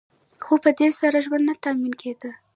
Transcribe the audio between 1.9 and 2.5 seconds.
کیده.